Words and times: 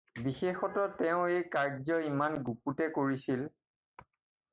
বিশেষতঃ 0.25 0.93
তেওঁ 1.01 1.19
এই 1.33 1.43
কাৰ্য্য 1.55 1.99
ইমান 2.07 2.39
গুপুতে 2.47 2.87
কৰিছিল। 2.97 3.45